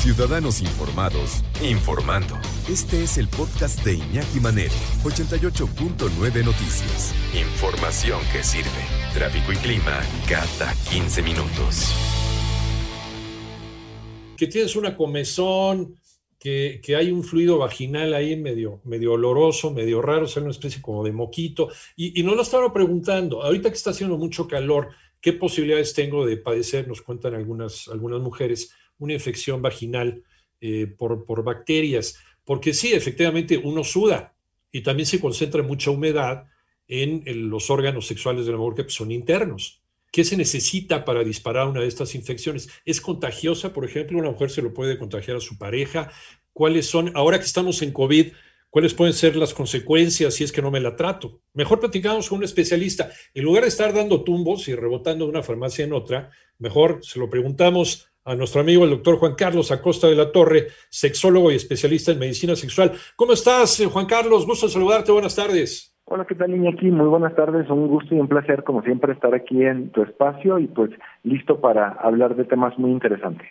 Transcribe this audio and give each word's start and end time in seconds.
Ciudadanos 0.00 0.62
informados, 0.62 1.44
informando. 1.62 2.34
Este 2.70 3.02
es 3.02 3.18
el 3.18 3.28
podcast 3.28 3.84
de 3.84 3.96
Iñaki 3.96 4.40
Manero, 4.40 4.72
88.9 5.04 6.42
Noticias. 6.42 7.14
Información 7.34 8.18
que 8.32 8.42
sirve. 8.42 8.70
Tráfico 9.12 9.52
y 9.52 9.56
clima 9.56 10.00
cada 10.26 10.72
15 10.90 11.20
minutos. 11.20 11.94
Que 14.38 14.46
tienes 14.46 14.74
una 14.74 14.96
comezón, 14.96 15.96
que, 16.38 16.80
hay 16.96 17.10
un 17.10 17.22
fluido 17.22 17.58
vaginal 17.58 18.14
ahí 18.14 18.36
medio, 18.36 18.80
medio 18.84 19.12
oloroso, 19.12 19.70
medio 19.70 20.00
raro, 20.00 20.24
o 20.24 20.28
sea, 20.28 20.40
una 20.40 20.52
especie 20.52 20.80
como 20.80 21.04
de 21.04 21.12
moquito. 21.12 21.68
Y, 21.94 22.18
y 22.18 22.22
nos 22.22 22.36
lo 22.36 22.42
estaba 22.42 22.72
preguntando, 22.72 23.42
ahorita 23.42 23.68
que 23.68 23.76
está 23.76 23.90
haciendo 23.90 24.16
mucho 24.16 24.48
calor, 24.48 24.92
¿qué 25.20 25.34
posibilidades 25.34 25.92
tengo 25.92 26.24
de 26.24 26.38
padecer? 26.38 26.88
Nos 26.88 27.02
cuentan 27.02 27.34
algunas, 27.34 27.86
algunas 27.88 28.22
mujeres 28.22 28.72
una 29.00 29.14
infección 29.14 29.60
vaginal 29.60 30.22
eh, 30.60 30.86
por, 30.86 31.24
por 31.24 31.42
bacterias. 31.42 32.16
Porque 32.44 32.72
sí, 32.72 32.92
efectivamente, 32.92 33.58
uno 33.58 33.82
suda 33.82 34.34
y 34.70 34.82
también 34.82 35.06
se 35.06 35.20
concentra 35.20 35.62
mucha 35.62 35.90
humedad 35.90 36.46
en, 36.86 37.22
en 37.26 37.50
los 37.50 37.70
órganos 37.70 38.06
sexuales 38.06 38.46
de 38.46 38.52
la 38.52 38.58
mujer 38.58 38.86
que 38.86 38.92
son 38.92 39.10
internos. 39.10 39.82
¿Qué 40.12 40.24
se 40.24 40.36
necesita 40.36 41.04
para 41.04 41.22
disparar 41.22 41.68
una 41.68 41.80
de 41.80 41.86
estas 41.86 42.14
infecciones? 42.14 42.68
¿Es 42.84 43.00
contagiosa, 43.00 43.72
por 43.72 43.84
ejemplo? 43.84 44.18
¿Una 44.18 44.30
mujer 44.30 44.50
se 44.50 44.62
lo 44.62 44.74
puede 44.74 44.98
contagiar 44.98 45.36
a 45.36 45.40
su 45.40 45.56
pareja? 45.56 46.10
¿Cuáles 46.52 46.86
son, 46.86 47.12
ahora 47.14 47.38
que 47.38 47.44
estamos 47.44 47.80
en 47.82 47.92
COVID, 47.92 48.32
cuáles 48.70 48.94
pueden 48.94 49.14
ser 49.14 49.36
las 49.36 49.54
consecuencias 49.54 50.34
si 50.34 50.42
es 50.42 50.50
que 50.50 50.62
no 50.62 50.72
me 50.72 50.80
la 50.80 50.96
trato? 50.96 51.40
Mejor 51.54 51.78
platicamos 51.78 52.28
con 52.28 52.38
un 52.38 52.44
especialista. 52.44 53.10
En 53.34 53.44
lugar 53.44 53.62
de 53.62 53.68
estar 53.68 53.94
dando 53.94 54.24
tumbos 54.24 54.66
y 54.66 54.74
rebotando 54.74 55.24
de 55.24 55.30
una 55.30 55.44
farmacia 55.44 55.84
en 55.84 55.92
otra, 55.92 56.30
mejor 56.58 56.98
se 57.02 57.20
lo 57.20 57.30
preguntamos 57.30 58.09
a 58.24 58.34
nuestro 58.34 58.60
amigo 58.60 58.84
el 58.84 58.90
doctor 58.90 59.16
Juan 59.16 59.34
Carlos 59.34 59.72
Acosta 59.72 60.06
de 60.06 60.16
la 60.16 60.30
Torre, 60.30 60.68
sexólogo 60.88 61.50
y 61.50 61.56
especialista 61.56 62.12
en 62.12 62.18
medicina 62.18 62.54
sexual. 62.54 62.92
¿Cómo 63.16 63.32
estás, 63.32 63.82
Juan 63.90 64.06
Carlos? 64.06 64.46
Gusto 64.46 64.68
saludarte. 64.68 65.12
Buenas 65.12 65.36
tardes. 65.36 65.96
Hola, 66.04 66.24
¿qué 66.24 66.34
tal, 66.34 66.54
Iñaki? 66.54 66.90
Muy 66.90 67.06
buenas 67.06 67.34
tardes. 67.36 67.70
Un 67.70 67.86
gusto 67.86 68.14
y 68.14 68.18
un 68.18 68.28
placer, 68.28 68.64
como 68.64 68.82
siempre, 68.82 69.12
estar 69.12 69.34
aquí 69.34 69.62
en 69.62 69.90
tu 69.90 70.02
espacio 70.02 70.58
y 70.58 70.66
pues 70.66 70.90
listo 71.22 71.60
para 71.60 71.90
hablar 71.90 72.34
de 72.34 72.44
temas 72.44 72.76
muy 72.78 72.90
interesantes. 72.90 73.48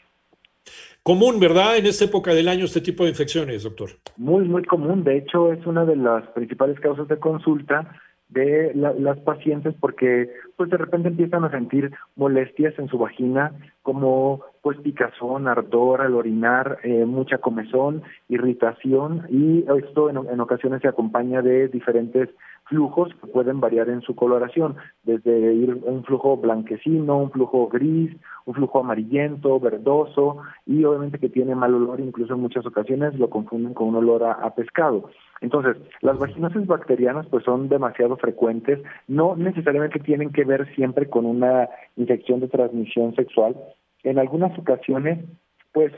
Común, 1.02 1.40
¿verdad? 1.40 1.78
En 1.78 1.86
esta 1.86 2.06
época 2.06 2.34
del 2.34 2.50
año 2.50 2.66
este 2.66 2.82
tipo 2.82 3.04
de 3.04 3.12
infecciones, 3.12 3.64
doctor. 3.64 3.92
Muy, 4.18 4.48
muy 4.48 4.64
común. 4.66 5.06
De 5.06 5.18
hecho, 5.18 5.54
es 5.54 5.66
una 5.66 5.86
de 5.86 5.96
las 5.96 6.28
principales 6.32 6.80
causas 6.82 7.08
de 7.08 7.18
consulta 7.18 7.90
de 8.30 8.72
la, 8.76 8.94
las 8.94 9.18
pacientes 9.20 9.76
porque 9.80 10.30
pues 10.56 10.70
de 10.70 10.78
repente 10.78 11.10
empiezan 11.10 11.44
a 11.44 11.52
sentir 11.52 11.92
molestias 12.16 12.78
en 12.78 12.88
su 12.88 12.98
vagina 12.98 13.54
como 13.82 14.44
pues 14.62 14.78
picazón, 14.80 15.48
ardor 15.48 16.02
al 16.02 16.14
orinar, 16.14 16.80
eh, 16.84 17.06
mucha 17.06 17.40
comezón, 17.40 18.04
irritación 18.28 19.26
y 19.30 19.66
esto 19.78 20.10
en, 20.10 20.18
en 20.18 20.40
ocasiones 20.40 20.82
se 20.82 20.88
acompaña 20.88 21.42
de 21.42 21.70
diferentes 21.70 22.30
flujos 22.70 23.10
que 23.20 23.28
pueden 23.28 23.60
variar 23.60 23.90
en 23.90 24.02
su 24.02 24.16
coloración, 24.16 24.76
desde 25.04 25.54
ir 25.54 25.74
un 25.84 26.04
flujo 26.04 26.38
blanquecino, 26.38 27.18
un 27.18 27.32
flujo 27.32 27.68
gris, 27.68 28.16
un 28.46 28.54
flujo 28.54 28.80
amarillento, 28.80 29.60
verdoso 29.60 30.38
y 30.66 30.84
obviamente 30.84 31.18
que 31.18 31.30
tiene 31.30 31.56
mal 31.56 31.74
olor, 31.74 32.00
incluso 32.00 32.36
en 32.36 32.42
muchas 32.42 32.66
ocasiones 32.66 33.18
lo 33.18 33.30
confunden 33.30 33.74
con 33.74 33.90
un 33.90 33.96
olor 33.96 34.24
a, 34.24 34.54
pescado. 34.54 35.10
Entonces, 35.42 35.78
las 36.02 36.20
vaginosis 36.20 36.68
bacterianas 36.68 37.26
pues 37.28 37.44
son 37.44 37.70
demasiado 37.70 38.18
frecuentes, 38.18 38.80
no 39.08 39.36
necesariamente 39.36 40.00
tienen 40.00 40.32
que 40.32 40.46
ver 40.46 40.74
siempre 40.76 41.10
con 41.10 41.26
una 41.26 41.68
infección 41.98 42.40
de 42.40 42.50
transmisión 42.50 43.16
sexual. 43.16 43.56
En 44.04 44.20
algunas 44.20 44.58
ocasiones, 44.58 45.26
pues 45.74 45.92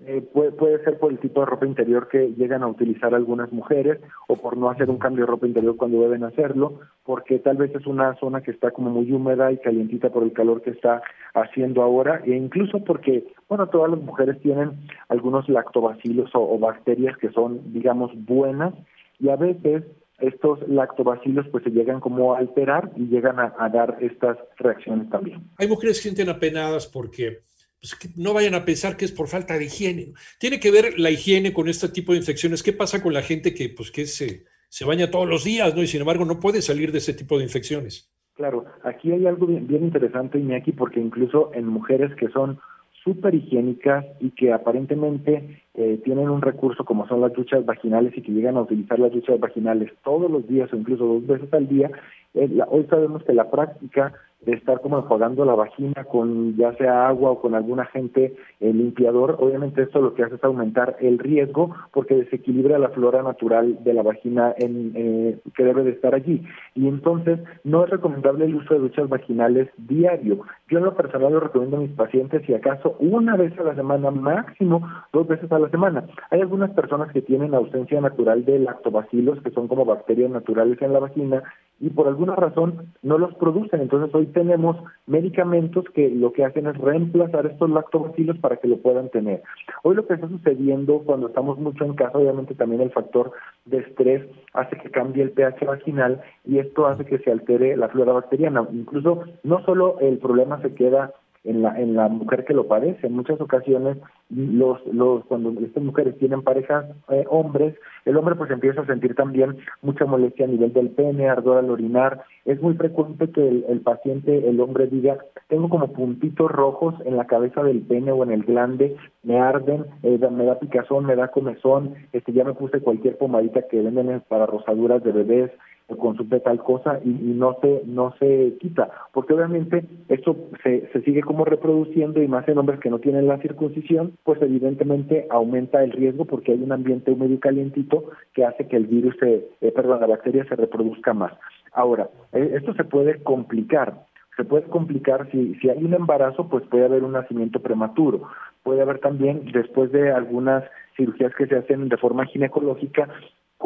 eh, 0.00 0.20
puede, 0.20 0.52
puede 0.52 0.84
ser 0.84 0.98
por 0.98 1.10
el 1.10 1.18
tipo 1.18 1.40
de 1.40 1.46
ropa 1.46 1.64
interior 1.64 2.08
que 2.08 2.34
llegan 2.36 2.62
a 2.62 2.68
utilizar 2.68 3.14
algunas 3.14 3.50
mujeres 3.50 3.98
o 4.28 4.36
por 4.36 4.56
no 4.58 4.68
hacer 4.68 4.90
un 4.90 4.98
cambio 4.98 5.24
de 5.24 5.30
ropa 5.30 5.46
interior 5.46 5.76
cuando 5.76 6.02
deben 6.02 6.22
hacerlo, 6.22 6.80
porque 7.02 7.38
tal 7.38 7.56
vez 7.56 7.74
es 7.74 7.86
una 7.86 8.14
zona 8.16 8.42
que 8.42 8.50
está 8.50 8.72
como 8.72 8.90
muy 8.90 9.10
húmeda 9.10 9.50
y 9.52 9.58
calientita 9.58 10.10
por 10.10 10.22
el 10.22 10.34
calor 10.34 10.60
que 10.60 10.70
está 10.70 11.02
haciendo 11.32 11.82
ahora, 11.82 12.20
e 12.26 12.32
incluso 12.32 12.84
porque, 12.84 13.24
bueno, 13.48 13.68
todas 13.68 13.90
las 13.90 14.00
mujeres 14.00 14.38
tienen 14.42 14.72
algunos 15.08 15.48
lactobacilos 15.48 16.30
o, 16.34 16.58
bacterias 16.58 17.16
que 17.16 17.30
son, 17.30 17.72
digamos, 17.72 18.10
buenas 18.26 18.74
y 19.18 19.30
a 19.30 19.36
veces 19.36 19.84
estos 20.18 20.66
lactobacilos 20.68 21.46
pues 21.48 21.64
se 21.64 21.70
llegan 21.70 22.00
como 22.00 22.34
a 22.34 22.38
alterar 22.38 22.90
y 22.96 23.06
llegan 23.06 23.38
a, 23.38 23.54
a 23.58 23.68
dar 23.68 23.96
estas 24.00 24.36
reacciones 24.56 25.08
también. 25.10 25.42
Hay 25.58 25.68
mujeres 25.68 25.98
que 25.98 26.02
sienten 26.02 26.28
apenadas 26.28 26.86
porque 26.86 27.45
pues, 27.80 27.94
que 27.94 28.08
no 28.16 28.32
vayan 28.32 28.54
a 28.54 28.64
pensar 28.64 28.96
que 28.96 29.04
es 29.04 29.12
por 29.12 29.28
falta 29.28 29.58
de 29.58 29.66
higiene. 29.66 30.12
Tiene 30.38 30.60
que 30.60 30.70
ver 30.70 30.98
la 30.98 31.10
higiene 31.10 31.52
con 31.52 31.68
este 31.68 31.88
tipo 31.88 32.12
de 32.12 32.18
infecciones. 32.18 32.62
¿Qué 32.62 32.72
pasa 32.72 33.02
con 33.02 33.12
la 33.12 33.22
gente 33.22 33.54
que, 33.54 33.68
pues, 33.68 33.90
que 33.90 34.06
se, 34.06 34.44
se 34.68 34.84
baña 34.84 35.10
todos 35.10 35.28
los 35.28 35.44
días 35.44 35.74
¿no? 35.74 35.82
y 35.82 35.86
sin 35.86 36.00
embargo 36.00 36.24
no 36.24 36.40
puede 36.40 36.62
salir 36.62 36.92
de 36.92 36.98
ese 36.98 37.14
tipo 37.14 37.38
de 37.38 37.44
infecciones? 37.44 38.10
Claro, 38.34 38.66
aquí 38.84 39.12
hay 39.12 39.26
algo 39.26 39.46
bien, 39.46 39.66
interesante, 39.70 40.38
Iñaki, 40.38 40.72
porque 40.72 41.00
incluso 41.00 41.50
en 41.54 41.66
mujeres 41.66 42.14
que 42.16 42.28
son 42.28 42.60
súper 43.02 43.34
higiénicas 43.34 44.04
y 44.20 44.30
que 44.30 44.52
aparentemente 44.52 45.62
eh, 45.74 46.00
tienen 46.04 46.28
un 46.28 46.42
recurso 46.42 46.84
como 46.84 47.08
son 47.08 47.22
las 47.22 47.32
duchas 47.32 47.64
vaginales 47.64 48.12
y 48.16 48.20
que 48.20 48.32
llegan 48.32 48.56
a 48.56 48.62
utilizar 48.62 48.98
las 48.98 49.12
duchas 49.12 49.40
vaginales 49.40 49.90
todos 50.04 50.30
los 50.30 50.46
días 50.46 50.70
o 50.72 50.76
incluso 50.76 51.06
dos 51.06 51.26
veces 51.26 51.50
al 51.54 51.66
día, 51.66 51.90
eh, 52.34 52.50
hoy 52.68 52.84
sabemos 52.90 53.24
que 53.24 53.32
la 53.32 53.50
práctica 53.50 54.12
de 54.40 54.52
estar 54.52 54.80
como 54.80 54.98
enjuagando 54.98 55.44
la 55.44 55.54
vagina 55.54 56.04
con 56.04 56.56
ya 56.56 56.72
sea 56.76 57.08
agua 57.08 57.32
o 57.32 57.40
con 57.40 57.54
algún 57.54 57.80
agente 57.80 58.36
eh, 58.60 58.72
limpiador, 58.72 59.36
obviamente 59.40 59.82
esto 59.82 60.00
lo 60.00 60.14
que 60.14 60.22
hace 60.22 60.36
es 60.36 60.44
aumentar 60.44 60.96
el 61.00 61.18
riesgo 61.18 61.74
porque 61.92 62.16
desequilibra 62.16 62.78
la 62.78 62.90
flora 62.90 63.22
natural 63.22 63.82
de 63.82 63.94
la 63.94 64.02
vagina 64.02 64.54
en, 64.58 64.92
eh, 64.94 65.38
que 65.54 65.64
debe 65.64 65.84
de 65.84 65.90
estar 65.90 66.14
allí. 66.14 66.44
Y 66.74 66.86
entonces 66.86 67.40
no 67.64 67.84
es 67.84 67.90
recomendable 67.90 68.44
el 68.44 68.56
uso 68.56 68.74
de 68.74 68.80
duchas 68.80 69.08
vaginales 69.08 69.68
diario. 69.78 70.42
Yo 70.68 70.78
en 70.78 70.84
lo 70.84 70.94
personal 70.94 71.32
lo 71.32 71.40
recomiendo 71.40 71.78
a 71.78 71.80
mis 71.80 71.92
pacientes 71.92 72.42
si 72.46 72.54
acaso 72.54 72.96
una 73.00 73.36
vez 73.36 73.58
a 73.58 73.64
la 73.64 73.74
semana, 73.74 74.10
máximo 74.10 74.86
dos 75.12 75.26
veces 75.26 75.50
a 75.50 75.58
la 75.58 75.70
semana. 75.70 76.04
Hay 76.30 76.40
algunas 76.40 76.70
personas 76.70 77.10
que 77.12 77.22
tienen 77.22 77.54
ausencia 77.54 78.00
natural 78.00 78.44
de 78.44 78.58
lactobacilos, 78.58 79.40
que 79.42 79.50
son 79.50 79.68
como 79.68 79.84
bacterias 79.84 80.30
naturales 80.30 80.80
en 80.82 80.92
la 80.92 80.98
vagina, 80.98 81.42
y 81.80 81.90
por 81.90 82.08
alguna 82.08 82.34
razón 82.34 82.92
no 83.02 83.18
los 83.18 83.34
producen. 83.34 83.82
Entonces 83.82 84.14
hoy 84.14 84.26
tenemos 84.26 84.76
medicamentos 85.06 85.84
que 85.94 86.08
lo 86.10 86.32
que 86.32 86.44
hacen 86.44 86.66
es 86.66 86.76
reemplazar 86.78 87.46
estos 87.46 87.70
lactobacilos 87.70 88.38
para 88.38 88.56
que 88.56 88.68
lo 88.68 88.78
puedan 88.78 89.08
tener. 89.10 89.42
Hoy 89.82 89.94
lo 89.94 90.06
que 90.06 90.14
está 90.14 90.28
sucediendo 90.28 91.02
cuando 91.04 91.28
estamos 91.28 91.58
mucho 91.58 91.84
en 91.84 91.94
casa, 91.94 92.18
obviamente 92.18 92.54
también 92.54 92.82
el 92.82 92.90
factor 92.90 93.32
de 93.66 93.78
estrés 93.78 94.24
hace 94.54 94.76
que 94.78 94.90
cambie 94.90 95.22
el 95.22 95.32
pH 95.32 95.64
vaginal 95.66 96.22
y 96.44 96.58
esto 96.58 96.86
hace 96.86 97.04
que 97.04 97.18
se 97.18 97.30
altere 97.30 97.76
la 97.76 97.88
flora 97.88 98.12
bacteriana. 98.12 98.66
Incluso 98.72 99.24
no 99.42 99.64
solo 99.64 99.98
el 100.00 100.18
problema 100.18 100.60
se 100.62 100.74
queda 100.74 101.12
en 101.46 101.62
la, 101.62 101.80
en 101.80 101.94
la 101.94 102.08
mujer 102.08 102.44
que 102.44 102.54
lo 102.54 102.66
padece. 102.66 103.06
En 103.06 103.14
muchas 103.14 103.40
ocasiones, 103.40 103.96
los, 104.28 104.84
los, 104.86 105.24
cuando 105.24 105.50
estas 105.60 105.82
mujeres 105.82 106.18
tienen 106.18 106.42
parejas 106.42 106.84
eh, 107.08 107.24
hombres, 107.30 107.74
el 108.04 108.16
hombre 108.16 108.34
pues 108.34 108.50
empieza 108.50 108.82
a 108.82 108.86
sentir 108.86 109.14
también 109.14 109.56
mucha 109.82 110.04
molestia 110.04 110.46
a 110.46 110.48
nivel 110.48 110.72
del 110.72 110.90
pene, 110.90 111.28
ardor 111.28 111.58
al 111.58 111.70
orinar. 111.70 112.22
Es 112.44 112.60
muy 112.60 112.74
frecuente 112.74 113.30
que 113.30 113.46
el, 113.46 113.64
el 113.68 113.80
paciente, 113.80 114.48
el 114.48 114.60
hombre 114.60 114.86
diga, 114.86 115.18
tengo 115.48 115.68
como 115.68 115.92
puntitos 115.92 116.50
rojos 116.50 116.94
en 117.04 117.16
la 117.16 117.26
cabeza 117.26 117.62
del 117.62 117.80
pene 117.82 118.12
o 118.12 118.22
en 118.22 118.32
el 118.32 118.42
glande, 118.42 118.96
me 119.22 119.38
arden, 119.40 119.86
eh, 120.02 120.18
me 120.30 120.44
da 120.44 120.58
picazón, 120.58 121.06
me 121.06 121.16
da 121.16 121.28
comezón, 121.28 121.94
este 122.12 122.32
ya 122.32 122.44
me 122.44 122.54
puse 122.54 122.80
cualquier 122.80 123.16
pomadita 123.16 123.62
que 123.68 123.80
venden 123.80 124.22
para 124.28 124.46
rosaduras 124.46 125.02
de 125.02 125.12
bebés, 125.12 125.50
consulte 125.94 126.40
tal 126.40 126.58
cosa 126.62 126.98
y, 127.04 127.10
y, 127.10 127.34
no 127.34 127.56
se 127.60 127.82
no 127.86 128.12
se 128.18 128.56
quita. 128.58 128.90
Porque 129.12 129.34
obviamente 129.34 129.84
esto 130.08 130.36
se, 130.62 130.88
se 130.92 131.02
sigue 131.02 131.22
como 131.22 131.44
reproduciendo 131.44 132.20
y 132.20 132.28
más 132.28 132.48
en 132.48 132.58
hombres 132.58 132.80
que 132.80 132.90
no 132.90 132.98
tienen 132.98 133.28
la 133.28 133.38
circuncisión 133.38 134.12
pues 134.24 134.42
evidentemente 134.42 135.26
aumenta 135.30 135.84
el 135.84 135.92
riesgo 135.92 136.24
porque 136.24 136.52
hay 136.52 136.62
un 136.62 136.72
ambiente 136.72 137.12
húmedo 137.12 137.38
calientito 137.38 138.04
que 138.34 138.44
hace 138.44 138.66
que 138.66 138.76
el 138.76 138.86
virus 138.86 139.14
se, 139.20 139.48
eh, 139.60 139.72
perdón 139.72 140.00
la 140.00 140.06
bacteria 140.08 140.44
se 140.48 140.56
reproduzca 140.56 141.14
más. 141.14 141.32
Ahora 141.72 142.08
eh, 142.32 142.52
esto 142.54 142.74
se 142.74 142.84
puede 142.84 143.22
complicar. 143.22 144.04
Se 144.36 144.44
puede 144.44 144.64
complicar 144.64 145.30
si, 145.30 145.54
si 145.54 145.70
hay 145.70 145.82
un 145.82 145.94
embarazo, 145.94 146.48
pues 146.48 146.62
puede 146.64 146.84
haber 146.84 147.02
un 147.04 147.12
nacimiento 147.12 147.60
prematuro. 147.60 148.28
Puede 148.62 148.82
haber 148.82 148.98
también, 148.98 149.50
después 149.52 149.90
de 149.92 150.12
algunas 150.12 150.62
cirugías 150.94 151.34
que 151.34 151.46
se 151.46 151.56
hacen 151.56 151.88
de 151.88 151.96
forma 151.96 152.26
ginecológica, 152.26 153.08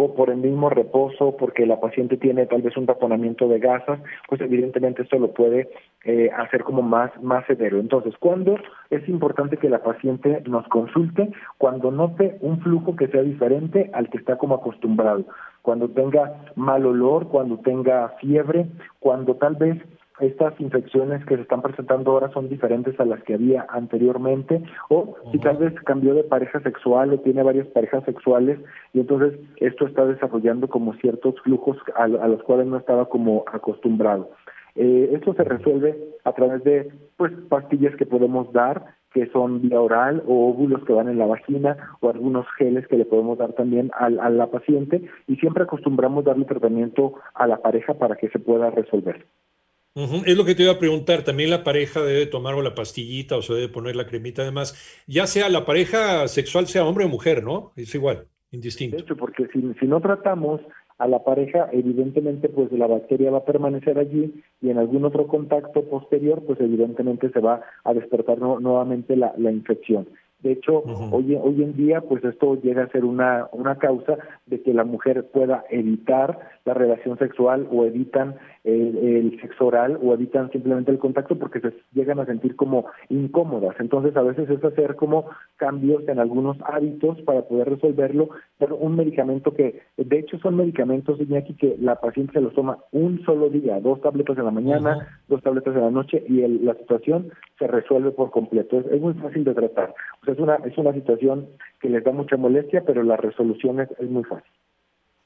por 0.08 0.30
el 0.30 0.38
mismo 0.38 0.70
reposo, 0.70 1.36
porque 1.36 1.66
la 1.66 1.80
paciente 1.80 2.16
tiene 2.16 2.46
tal 2.46 2.62
vez 2.62 2.76
un 2.76 2.86
taponamiento 2.86 3.48
de 3.48 3.58
gasas, 3.58 4.00
pues 4.28 4.40
evidentemente 4.40 5.02
esto 5.02 5.18
lo 5.18 5.32
puede 5.32 5.70
eh, 6.04 6.30
hacer 6.36 6.64
como 6.64 6.82
más, 6.82 7.10
más 7.22 7.46
severo. 7.46 7.78
Entonces, 7.78 8.14
¿cuándo 8.18 8.56
es 8.90 9.08
importante 9.08 9.56
que 9.56 9.68
la 9.68 9.82
paciente 9.82 10.42
nos 10.46 10.66
consulte? 10.68 11.30
Cuando 11.58 11.90
note 11.90 12.38
un 12.40 12.60
flujo 12.60 12.96
que 12.96 13.08
sea 13.08 13.22
diferente 13.22 13.90
al 13.92 14.08
que 14.08 14.18
está 14.18 14.36
como 14.36 14.56
acostumbrado, 14.56 15.24
cuando 15.62 15.88
tenga 15.90 16.42
mal 16.56 16.86
olor, 16.86 17.28
cuando 17.28 17.58
tenga 17.58 18.08
fiebre, 18.20 18.66
cuando 18.98 19.36
tal 19.36 19.56
vez 19.56 19.78
estas 20.20 20.58
infecciones 20.60 21.24
que 21.24 21.36
se 21.36 21.42
están 21.42 21.62
presentando 21.62 22.12
ahora 22.12 22.30
son 22.30 22.48
diferentes 22.48 22.98
a 23.00 23.04
las 23.04 23.22
que 23.22 23.34
había 23.34 23.66
anteriormente, 23.68 24.62
o 24.88 25.16
si 25.32 25.38
tal 25.38 25.56
vez 25.56 25.74
cambió 25.84 26.14
de 26.14 26.24
pareja 26.24 26.60
sexual 26.60 27.12
o 27.12 27.20
tiene 27.20 27.42
varias 27.42 27.66
parejas 27.68 28.04
sexuales 28.04 28.58
y 28.92 29.00
entonces 29.00 29.38
esto 29.56 29.86
está 29.86 30.04
desarrollando 30.06 30.68
como 30.68 30.94
ciertos 30.94 31.40
flujos 31.42 31.76
a, 31.96 32.08
los 32.08 32.42
cuales 32.42 32.66
no 32.66 32.76
estaba 32.76 33.08
como 33.08 33.44
acostumbrado. 33.52 34.30
Eh, 34.76 35.10
esto 35.12 35.34
se 35.34 35.42
resuelve 35.44 35.98
a 36.24 36.32
través 36.32 36.62
de 36.64 36.92
pues 37.16 37.32
pastillas 37.48 37.96
que 37.96 38.06
podemos 38.06 38.52
dar 38.52 38.84
que 39.12 39.26
son 39.30 39.60
vía 39.60 39.80
oral 39.80 40.22
o 40.26 40.50
óvulos 40.50 40.84
que 40.84 40.92
van 40.92 41.08
en 41.08 41.18
la 41.18 41.26
vagina 41.26 41.76
o 42.00 42.10
algunos 42.10 42.46
geles 42.56 42.86
que 42.86 42.96
le 42.96 43.04
podemos 43.04 43.38
dar 43.38 43.52
también 43.54 43.90
a, 43.94 44.06
a 44.06 44.30
la 44.30 44.46
paciente 44.46 45.02
y 45.26 45.36
siempre 45.36 45.64
acostumbramos 45.64 46.24
darle 46.24 46.44
tratamiento 46.44 47.14
a 47.34 47.48
la 47.48 47.56
pareja 47.56 47.94
para 47.94 48.14
que 48.14 48.28
se 48.28 48.38
pueda 48.38 48.70
resolver. 48.70 49.26
Es 49.94 50.36
lo 50.36 50.44
que 50.44 50.54
te 50.54 50.62
iba 50.62 50.72
a 50.72 50.78
preguntar. 50.78 51.24
También 51.24 51.50
la 51.50 51.64
pareja 51.64 52.02
debe 52.02 52.26
tomar 52.26 52.54
o 52.54 52.62
la 52.62 52.74
pastillita 52.74 53.36
o 53.36 53.42
se 53.42 53.54
debe 53.54 53.68
poner 53.68 53.96
la 53.96 54.06
cremita, 54.06 54.42
además, 54.42 55.02
ya 55.06 55.26
sea 55.26 55.48
la 55.48 55.64
pareja 55.64 56.28
sexual, 56.28 56.66
sea 56.66 56.84
hombre 56.84 57.04
o 57.04 57.08
mujer, 57.08 57.42
¿no? 57.42 57.72
Es 57.76 57.94
igual, 57.94 58.26
indistinto. 58.52 58.96
De 58.96 59.02
hecho, 59.02 59.16
porque 59.16 59.48
si, 59.52 59.60
si 59.80 59.86
no 59.86 60.00
tratamos 60.00 60.60
a 60.98 61.08
la 61.08 61.24
pareja, 61.24 61.68
evidentemente, 61.72 62.48
pues 62.48 62.70
la 62.72 62.86
bacteria 62.86 63.30
va 63.30 63.38
a 63.38 63.44
permanecer 63.44 63.98
allí 63.98 64.44
y 64.60 64.70
en 64.70 64.78
algún 64.78 65.04
otro 65.04 65.26
contacto 65.26 65.82
posterior, 65.84 66.44
pues 66.46 66.60
evidentemente 66.60 67.30
se 67.30 67.40
va 67.40 67.62
a 67.82 67.94
despertar 67.94 68.38
nuevamente 68.38 69.16
la, 69.16 69.32
la 69.38 69.50
infección. 69.50 70.06
De 70.42 70.52
hecho, 70.52 70.82
hoy, 71.12 71.36
hoy 71.40 71.62
en 71.62 71.76
día, 71.76 72.00
pues 72.00 72.24
esto 72.24 72.60
llega 72.60 72.84
a 72.84 72.88
ser 72.88 73.04
una, 73.04 73.48
una 73.52 73.76
causa 73.76 74.16
de 74.46 74.62
que 74.62 74.72
la 74.72 74.84
mujer 74.84 75.28
pueda 75.32 75.64
evitar 75.70 76.38
la 76.64 76.74
relación 76.74 77.18
sexual 77.18 77.66
o 77.70 77.84
evitan 77.84 78.36
el, 78.64 79.38
sexo 79.40 79.66
oral 79.66 79.98
o 80.02 80.12
evitan 80.12 80.50
simplemente 80.50 80.90
el 80.90 80.98
contacto 80.98 81.38
porque 81.38 81.60
se 81.60 81.72
llegan 81.92 82.20
a 82.20 82.26
sentir 82.26 82.56
como 82.56 82.86
incómodas. 83.08 83.76
Entonces, 83.78 84.16
a 84.16 84.22
veces 84.22 84.48
es 84.50 84.62
hacer 84.62 84.96
como 84.96 85.26
cambios 85.56 86.06
en 86.08 86.18
algunos 86.18 86.58
hábitos 86.64 87.20
para 87.22 87.42
poder 87.42 87.70
resolverlo, 87.70 88.30
pero 88.58 88.76
un 88.76 88.96
medicamento 88.96 89.54
que, 89.54 89.80
de 89.96 90.18
hecho, 90.18 90.38
son 90.38 90.56
medicamentos, 90.56 91.20
Iñaki, 91.20 91.54
que 91.54 91.76
la 91.80 91.96
paciente 91.96 92.34
se 92.34 92.40
los 92.40 92.54
toma 92.54 92.78
un 92.92 93.22
solo 93.24 93.48
día, 93.48 93.80
dos 93.80 94.00
tabletas 94.00 94.36
en 94.36 94.44
la 94.44 94.50
mañana, 94.50 95.22
dos 95.28 95.42
tabletas 95.42 95.74
en 95.74 95.82
la 95.82 95.90
noche 95.90 96.22
y 96.28 96.46
la 96.46 96.74
situación 96.74 97.30
se 97.58 97.66
resuelve 97.66 98.10
por 98.10 98.30
completo. 98.30 98.78
Es, 98.78 98.86
es 98.86 99.00
muy 99.00 99.14
fácil 99.14 99.44
de 99.44 99.54
tratar. 99.54 99.94
Es 100.32 100.38
una, 100.38 100.56
es 100.56 100.76
una 100.78 100.92
situación 100.92 101.48
que 101.80 101.88
les 101.88 102.04
da 102.04 102.12
mucha 102.12 102.36
molestia, 102.36 102.84
pero 102.84 103.02
la 103.02 103.16
resolución 103.16 103.80
es, 103.80 103.88
muy 104.08 104.24
fácil. 104.24 104.50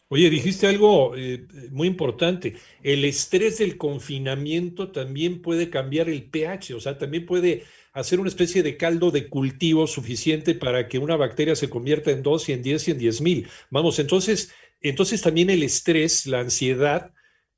Oye, 0.08 0.30
dijiste 0.30 0.66
algo 0.66 1.16
eh, 1.16 1.46
muy 1.70 1.88
importante. 1.88 2.54
El 2.82 3.04
estrés 3.04 3.58
del 3.58 3.76
confinamiento 3.76 4.92
también 4.92 5.42
puede 5.42 5.70
cambiar 5.70 6.08
el 6.08 6.24
pH, 6.24 6.74
o 6.74 6.80
sea, 6.80 6.98
también 6.98 7.26
puede 7.26 7.62
hacer 7.92 8.20
una 8.20 8.28
especie 8.28 8.62
de 8.62 8.76
caldo 8.76 9.10
de 9.10 9.28
cultivo 9.28 9.86
suficiente 9.86 10.54
para 10.54 10.88
que 10.88 10.98
una 10.98 11.16
bacteria 11.16 11.54
se 11.54 11.70
convierta 11.70 12.10
en 12.10 12.22
dos 12.22 12.48
y 12.48 12.52
en 12.52 12.62
diez 12.62 12.86
y 12.88 12.90
en 12.92 12.98
diez 12.98 13.20
mil. 13.20 13.46
Vamos, 13.70 13.98
entonces, 13.98 14.54
entonces 14.80 15.22
también 15.22 15.50
el 15.50 15.62
estrés, 15.62 16.26
la 16.26 16.40
ansiedad, 16.40 17.12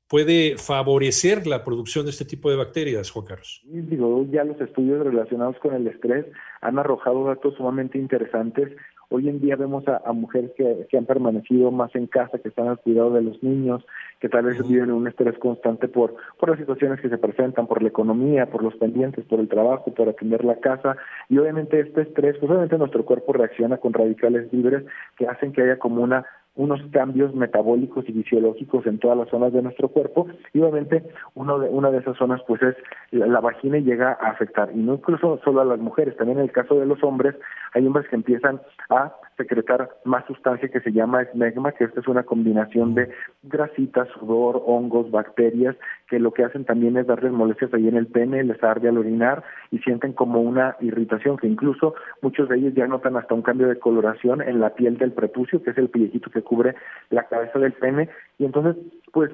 puede 0.07 0.57
favorecer 0.57 1.47
la 1.47 1.63
producción 1.63 2.05
de 2.05 2.11
este 2.11 2.25
tipo 2.25 2.49
de 2.49 2.55
bacterias, 2.55 3.11
Juan 3.11 3.25
Carlos. 3.25 3.61
Digo, 3.65 4.25
ya 4.31 4.43
los 4.43 4.59
estudios 4.61 5.05
relacionados 5.05 5.57
con 5.59 5.73
el 5.73 5.87
estrés 5.87 6.25
han 6.61 6.79
arrojado 6.79 7.25
datos 7.25 7.55
sumamente 7.55 7.97
interesantes. 7.97 8.75
Hoy 9.09 9.29
en 9.29 9.39
día 9.39 9.55
vemos 9.55 9.85
a, 9.87 10.11
mujeres 10.11 10.51
que, 10.57 10.97
han 10.97 11.05
permanecido 11.05 11.71
más 11.71 11.95
en 11.95 12.07
casa, 12.07 12.39
que 12.39 12.49
están 12.49 12.67
al 12.67 12.79
cuidado 12.79 13.11
de 13.11 13.21
los 13.21 13.41
niños, 13.41 13.85
que 14.19 14.27
tal 14.27 14.45
vez 14.45 14.67
viven 14.67 14.91
un 14.91 15.07
estrés 15.07 15.37
constante 15.39 15.87
por, 15.87 16.15
por 16.37 16.49
las 16.49 16.59
situaciones 16.59 16.99
que 16.99 17.07
se 17.07 17.17
presentan, 17.17 17.67
por 17.67 17.81
la 17.81 17.87
economía, 17.87 18.47
por 18.47 18.63
los 18.63 18.75
pendientes, 18.75 19.23
por 19.23 19.39
el 19.39 19.47
trabajo, 19.47 19.93
por 19.93 20.09
atender 20.09 20.43
la 20.43 20.59
casa. 20.59 20.97
Y 21.29 21.37
obviamente 21.37 21.79
este 21.79 22.01
estrés, 22.01 22.35
pues 22.37 22.49
obviamente 22.49 22.77
nuestro 22.77 23.05
cuerpo 23.05 23.31
reacciona 23.31 23.77
con 23.77 23.93
radicales 23.93 24.51
libres 24.51 24.83
que 25.17 25.25
hacen 25.25 25.53
que 25.53 25.61
haya 25.61 25.79
como 25.79 26.03
una 26.03 26.25
unos 26.57 26.81
cambios 26.91 27.33
metabólicos 27.33 28.07
y 28.09 28.13
fisiológicos 28.13 28.85
en 28.87 28.99
todas 28.99 29.17
las 29.17 29.29
zonas 29.29 29.53
de 29.53 29.61
nuestro 29.61 29.87
cuerpo 29.87 30.27
y 30.53 30.59
obviamente 30.59 31.03
uno 31.35 31.59
de, 31.59 31.69
una 31.69 31.91
de 31.91 31.99
esas 31.99 32.17
zonas 32.17 32.41
pues 32.47 32.61
es 32.61 32.75
la, 33.11 33.39
vagina 33.39 33.77
y 33.77 33.83
llega 33.83 34.17
a 34.19 34.31
afectar 34.31 34.69
y 34.73 34.79
no 34.79 34.95
incluso 34.95 35.39
solo 35.43 35.61
a 35.61 35.65
las 35.65 35.79
mujeres, 35.79 36.17
también 36.17 36.39
en 36.39 36.45
el 36.45 36.51
caso 36.51 36.75
de 36.75 36.85
los 36.85 37.01
hombres 37.03 37.35
hay 37.73 37.85
hombres 37.85 38.07
que 38.09 38.15
empiezan 38.15 38.59
a 38.89 39.13
secretar 39.37 39.89
más 40.03 40.25
sustancia 40.25 40.67
que 40.67 40.81
se 40.81 40.91
llama 40.91 41.21
esmegma, 41.21 41.71
que 41.71 41.85
esta 41.85 41.99
es 41.99 42.07
una 42.07 42.23
combinación 42.23 42.95
de 42.95 43.09
grasitas, 43.43 44.07
sudor, 44.19 44.61
hongos, 44.65 45.11
bacterias, 45.11 45.75
que 46.09 46.19
lo 46.19 46.31
que 46.33 46.43
hacen 46.43 46.65
también 46.65 46.97
es 46.97 47.07
darles 47.07 47.31
molestias 47.31 47.73
ahí 47.73 47.87
en 47.87 47.95
el 47.95 48.07
pene, 48.07 48.43
les 48.43 48.61
arde 48.63 48.89
al 48.89 48.97
orinar 48.97 49.43
y 49.71 49.77
sienten 49.79 50.13
como 50.13 50.41
una 50.41 50.75
irritación, 50.81 51.37
que 51.37 51.47
incluso 51.47 51.93
muchos 52.21 52.49
de 52.49 52.57
ellos 52.57 52.73
ya 52.73 52.87
notan 52.87 53.15
hasta 53.15 53.35
un 53.35 53.43
cambio 53.43 53.67
de 53.67 53.79
coloración 53.79 54.41
en 54.41 54.59
la 54.59 54.71
piel 54.71 54.97
del 54.97 55.13
prepucio, 55.13 55.61
que 55.61 55.71
es 55.71 55.77
el 55.77 55.89
pellejito 55.89 56.31
que 56.31 56.41
cubre 56.41 56.75
la 57.09 57.23
cabeza 57.23 57.59
del 57.59 57.73
pene, 57.73 58.09
y 58.39 58.45
entonces, 58.45 58.75
pues 59.11 59.31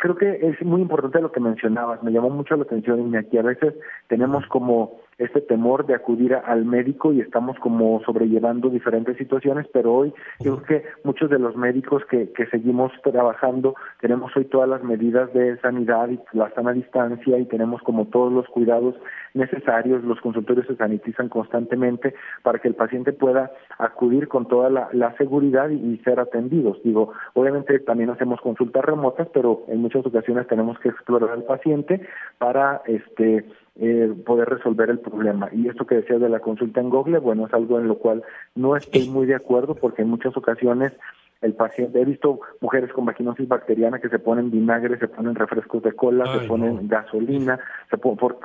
creo 0.00 0.16
que 0.16 0.38
es 0.46 0.62
muy 0.62 0.80
importante 0.80 1.20
lo 1.20 1.32
que 1.32 1.40
mencionabas, 1.40 2.02
me 2.02 2.12
llamó 2.12 2.30
mucho 2.30 2.56
la 2.56 2.62
atención, 2.62 3.14
aquí 3.16 3.36
a 3.36 3.42
veces 3.42 3.74
tenemos 4.08 4.46
como 4.46 5.00
este 5.18 5.40
temor 5.40 5.86
de 5.86 5.94
acudir 5.94 6.34
al 6.34 6.64
médico 6.64 7.12
y 7.12 7.20
estamos 7.20 7.58
como 7.58 8.00
sobrellevando 8.04 8.68
diferentes 8.68 9.16
situaciones, 9.16 9.66
pero 9.72 9.94
hoy 9.94 10.14
yo 10.40 10.62
creo 10.62 10.82
que 10.82 10.88
muchos 11.04 11.30
de 11.30 11.38
los 11.38 11.56
médicos 11.56 12.02
que, 12.10 12.30
que 12.32 12.46
seguimos 12.46 12.92
trabajando 13.02 13.74
tenemos 14.00 14.36
hoy 14.36 14.44
todas 14.46 14.68
las 14.68 14.82
medidas 14.82 15.32
de 15.32 15.58
sanidad 15.60 16.08
y 16.08 16.18
la 16.32 16.50
sana 16.54 16.72
distancia 16.72 17.38
y 17.38 17.44
tenemos 17.46 17.82
como 17.82 18.06
todos 18.06 18.32
los 18.32 18.46
cuidados 18.48 18.94
necesarios, 19.34 20.04
los 20.04 20.20
consultorios 20.20 20.66
se 20.66 20.76
sanitizan 20.76 21.28
constantemente 21.28 22.14
para 22.42 22.58
que 22.58 22.68
el 22.68 22.74
paciente 22.74 23.12
pueda 23.12 23.50
acudir 23.78 24.28
con 24.28 24.46
toda 24.46 24.70
la, 24.70 25.12
seguridad 25.18 25.68
y 25.68 25.98
ser 25.98 26.20
atendidos. 26.20 26.82
Digo, 26.82 27.12
obviamente 27.34 27.78
también 27.80 28.10
hacemos 28.10 28.40
consultas 28.40 28.84
remotas, 28.84 29.28
pero 29.32 29.62
en 29.68 29.80
muchas 29.80 30.04
ocasiones 30.06 30.46
tenemos 30.46 30.78
que 30.78 30.88
explorar 30.88 31.30
al 31.30 31.44
paciente 31.44 32.00
para 32.38 32.82
este 32.86 33.44
eh, 33.80 34.12
poder 34.26 34.48
resolver 34.48 34.90
el 34.90 34.98
problema. 34.98 35.48
Y 35.52 35.68
esto 35.68 35.86
que 35.86 35.96
decía 35.96 36.18
de 36.18 36.28
la 36.28 36.40
consulta 36.40 36.80
en 36.80 36.90
Google, 36.90 37.18
bueno, 37.18 37.46
es 37.46 37.54
algo 37.54 37.78
en 37.78 37.88
lo 37.88 37.96
cual 37.98 38.22
no 38.54 38.76
estoy 38.76 39.08
muy 39.08 39.26
de 39.26 39.34
acuerdo 39.34 39.74
porque 39.74 40.02
en 40.02 40.10
muchas 40.10 40.36
ocasiones 40.36 40.92
el 41.40 41.54
paciente, 41.54 42.00
he 42.00 42.04
visto 42.04 42.40
mujeres 42.60 42.92
con 42.92 43.04
vaginosis 43.04 43.48
bacteriana 43.48 43.98
que 43.98 44.08
se 44.08 44.20
ponen 44.20 44.50
vinagre, 44.50 44.98
se 44.98 45.08
ponen 45.08 45.34
refrescos 45.34 45.82
de 45.82 45.92
cola, 45.92 46.24
se 46.38 46.46
ponen 46.46 46.86
gasolina, 46.86 47.58
se 47.90 47.98
por, 47.98 48.38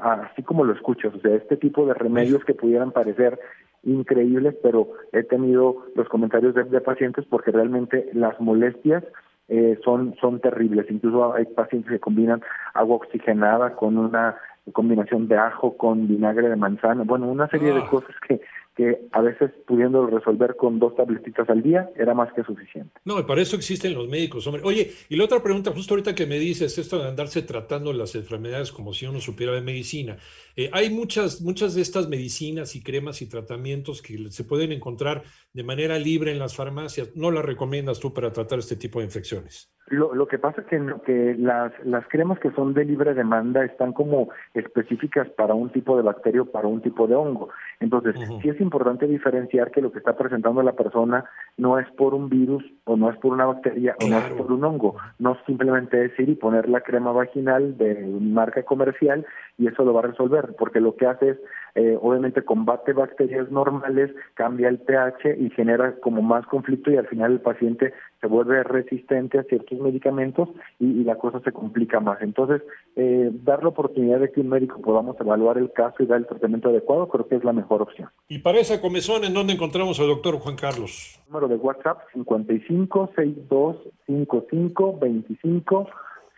así 0.00 0.44
como 0.44 0.62
lo 0.62 0.72
escuchas, 0.72 1.12
o 1.12 1.20
sea, 1.20 1.34
este 1.34 1.56
tipo 1.56 1.84
de 1.86 1.94
remedios 1.94 2.44
que 2.44 2.54
pudieran 2.54 2.92
parecer 2.92 3.40
increíbles, 3.82 4.54
pero 4.62 4.92
he 5.12 5.24
tenido 5.24 5.86
los 5.96 6.08
comentarios 6.08 6.54
de, 6.54 6.64
de 6.64 6.80
pacientes 6.80 7.24
porque 7.28 7.50
realmente 7.50 8.10
las 8.12 8.40
molestias 8.40 9.02
eh, 9.48 9.78
son, 9.84 10.14
son 10.20 10.40
terribles. 10.40 10.86
Incluso 10.90 11.34
hay 11.34 11.44
pacientes 11.46 11.90
que 11.90 12.00
combinan 12.00 12.42
agua 12.74 12.96
oxigenada 12.96 13.74
con 13.74 13.96
una 13.96 14.36
combinación 14.72 15.28
de 15.28 15.36
ajo 15.36 15.76
con 15.76 16.08
vinagre 16.08 16.48
de 16.48 16.56
manzana, 16.56 17.04
bueno, 17.04 17.28
una 17.28 17.48
serie 17.48 17.72
de 17.72 17.80
ah. 17.80 17.88
cosas 17.88 18.14
que, 18.26 18.40
que 18.76 19.08
a 19.12 19.20
veces 19.20 19.50
pudiendo 19.66 20.06
resolver 20.06 20.56
con 20.56 20.78
dos 20.78 20.94
tabletitas 20.96 21.48
al 21.48 21.62
día 21.62 21.88
era 21.96 22.14
más 22.14 22.32
que 22.34 22.42
suficiente. 22.42 22.92
No, 23.04 23.24
para 23.26 23.40
eso 23.40 23.56
existen 23.56 23.94
los 23.94 24.08
médicos, 24.08 24.46
hombre. 24.46 24.62
Oye, 24.64 24.92
y 25.08 25.16
la 25.16 25.24
otra 25.24 25.42
pregunta, 25.42 25.72
justo 25.72 25.94
ahorita 25.94 26.14
que 26.14 26.26
me 26.26 26.38
dices 26.38 26.76
esto 26.78 26.98
de 26.98 27.08
andarse 27.08 27.42
tratando 27.42 27.92
las 27.92 28.14
enfermedades 28.14 28.72
como 28.72 28.92
si 28.92 29.06
uno 29.06 29.20
supiera 29.20 29.52
de 29.52 29.62
medicina, 29.62 30.16
eh, 30.56 30.68
hay 30.72 30.90
muchas, 30.90 31.40
muchas 31.42 31.74
de 31.74 31.82
estas 31.82 32.08
medicinas 32.08 32.76
y 32.76 32.82
cremas 32.82 33.22
y 33.22 33.28
tratamientos 33.28 34.02
que 34.02 34.30
se 34.30 34.44
pueden 34.44 34.72
encontrar 34.72 35.22
de 35.52 35.64
manera 35.64 35.98
libre 35.98 36.32
en 36.32 36.38
las 36.38 36.56
farmacias. 36.56 37.14
¿No 37.14 37.30
las 37.30 37.44
recomiendas 37.44 38.00
tú 38.00 38.12
para 38.12 38.32
tratar 38.32 38.58
este 38.58 38.76
tipo 38.76 38.98
de 38.98 39.06
infecciones? 39.06 39.75
Lo, 39.88 40.14
lo 40.14 40.26
que 40.26 40.38
pasa 40.38 40.62
es 40.62 40.66
que, 40.66 40.84
que 41.04 41.36
las, 41.38 41.72
las 41.84 42.06
cremas 42.08 42.40
que 42.40 42.50
son 42.52 42.74
de 42.74 42.84
libre 42.84 43.14
demanda 43.14 43.64
están 43.64 43.92
como 43.92 44.30
específicas 44.52 45.28
para 45.30 45.54
un 45.54 45.70
tipo 45.70 45.96
de 45.96 46.02
bacteria 46.02 46.42
o 46.42 46.46
para 46.46 46.66
un 46.66 46.80
tipo 46.82 47.06
de 47.06 47.14
hongo. 47.14 47.50
Entonces, 47.78 48.16
sí 48.42 48.48
es 48.48 48.60
importante 48.60 49.06
diferenciar 49.06 49.70
que 49.70 49.80
lo 49.80 49.92
que 49.92 49.98
está 49.98 50.16
presentando 50.16 50.62
la 50.62 50.72
persona 50.72 51.24
no 51.56 51.78
es 51.78 51.88
por 51.92 52.14
un 52.14 52.28
virus 52.28 52.64
o 52.84 52.96
no 52.96 53.10
es 53.10 53.16
por 53.18 53.32
una 53.32 53.46
bacteria 53.46 53.94
o 54.02 54.08
no 54.08 54.18
es 54.18 54.32
por 54.32 54.50
un 54.50 54.64
hongo. 54.64 54.96
No 55.20 55.36
simplemente 55.46 56.04
es 56.04 56.18
ir 56.18 56.30
y 56.30 56.34
poner 56.34 56.68
la 56.68 56.80
crema 56.80 57.12
vaginal 57.12 57.78
de 57.78 58.06
marca 58.20 58.64
comercial 58.64 59.24
y 59.56 59.68
eso 59.68 59.84
lo 59.84 59.94
va 59.94 60.00
a 60.00 60.08
resolver, 60.08 60.54
porque 60.58 60.80
lo 60.80 60.96
que 60.96 61.06
hace 61.06 61.30
es, 61.30 61.38
eh, 61.76 61.98
obviamente, 62.00 62.42
combate 62.42 62.94
bacterias 62.94 63.50
normales, 63.50 64.10
cambia 64.32 64.70
el 64.70 64.78
pH 64.78 65.36
y 65.38 65.50
genera 65.50 65.94
como 66.00 66.22
más 66.22 66.46
conflicto 66.46 66.90
y 66.90 66.96
al 66.96 67.06
final 67.06 67.32
el 67.32 67.40
paciente 67.40 67.92
se 68.18 68.26
vuelve 68.26 68.62
resistente 68.62 69.38
a 69.38 69.42
ciertos 69.42 69.78
medicamentos 69.78 70.48
y, 70.80 71.04
la 71.04 71.16
cosa 71.16 71.40
se 71.40 71.52
complica 71.52 72.00
más. 72.00 72.22
Entonces, 72.22 72.62
eh, 72.96 73.30
dar 73.44 73.62
la 73.62 73.68
oportunidad 73.68 74.20
de 74.20 74.32
que 74.32 74.40
un 74.40 74.48
médico 74.48 74.80
podamos 74.80 75.20
evaluar 75.20 75.58
el 75.58 75.70
caso 75.70 76.02
y 76.02 76.06
dar 76.06 76.18
el 76.18 76.26
tratamiento 76.26 76.70
adecuado, 76.70 77.08
creo 77.08 77.28
que 77.28 77.36
es 77.36 77.44
la 77.44 77.52
mejor 77.52 77.82
opción. 77.82 78.08
Y 78.26 78.38
para 78.38 78.58
esa 78.58 78.80
comezón, 78.80 79.24
¿en 79.24 79.34
dónde 79.34 79.52
encontramos 79.52 80.00
al 80.00 80.06
doctor 80.06 80.38
Juan 80.38 80.56
Carlos? 80.56 81.20
Número 81.28 81.46
de 81.46 81.56
WhatsApp 81.56 81.98
55 82.14 83.10
62 83.14 83.76
55 84.06 84.98
25 84.98 85.86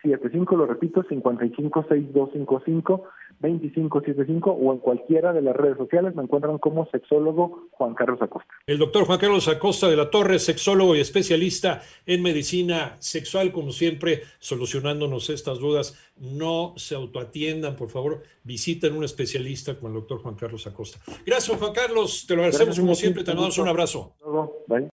75, 0.01 0.55
lo 0.55 0.65
repito, 0.65 1.03
55 1.03 1.85
6255 1.89 3.03
2575 3.39 4.51
o 4.51 4.73
en 4.73 4.79
cualquiera 4.79 5.33
de 5.33 5.41
las 5.41 5.55
redes 5.55 5.77
sociales 5.77 6.15
me 6.15 6.23
encuentran 6.23 6.57
como 6.57 6.89
sexólogo 6.89 7.67
Juan 7.71 7.93
Carlos 7.93 8.21
Acosta. 8.21 8.53
El 8.67 8.77
doctor 8.77 9.05
Juan 9.05 9.19
Carlos 9.19 9.47
Acosta 9.47 9.87
de 9.89 9.95
la 9.95 10.09
Torre, 10.09 10.39
sexólogo 10.39 10.95
y 10.95 10.99
especialista 10.99 11.81
en 12.05 12.21
medicina 12.21 12.97
sexual, 12.99 13.51
como 13.51 13.71
siempre, 13.71 14.21
solucionándonos 14.39 15.29
estas 15.29 15.59
dudas. 15.59 15.97
No 16.17 16.73
se 16.75 16.95
autoatiendan, 16.95 17.75
por 17.75 17.89
favor, 17.89 18.23
visiten 18.43 18.95
un 18.95 19.03
especialista 19.03 19.75
como 19.75 19.87
el 19.87 19.93
doctor 19.95 20.21
Juan 20.21 20.35
Carlos 20.35 20.67
Acosta. 20.67 20.99
Gracias, 21.25 21.57
Juan 21.57 21.73
Carlos, 21.73 22.25
te 22.27 22.35
lo 22.35 22.41
agradecemos 22.41 22.79
como 22.79 22.95
siempre, 22.95 23.23
te 23.23 23.31
damos 23.31 23.57
un 23.57 23.67
abrazo. 23.67 24.15
Bye. 24.67 24.87